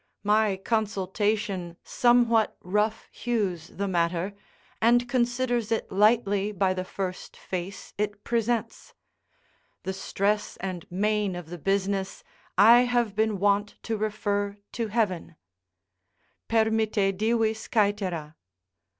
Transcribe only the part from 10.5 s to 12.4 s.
and main of the business